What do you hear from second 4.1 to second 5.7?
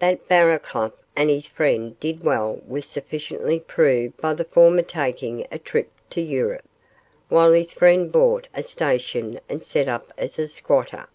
by the former taking a